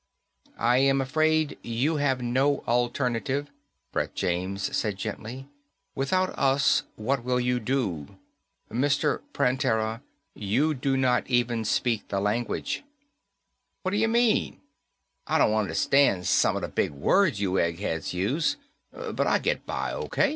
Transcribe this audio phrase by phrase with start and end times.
[0.57, 3.51] "I am afraid you have no alternative,"
[3.91, 5.47] Brett James said gently.
[5.93, 8.17] "Without us, what will you do?
[8.71, 9.21] Mr.
[9.31, 10.01] Prantera,
[10.33, 12.83] you do not even speak the language."
[13.85, 14.61] "What'd'ya mean?
[15.27, 18.57] I don't understand summa the big words you eggheads use,
[18.91, 20.09] but I get by O.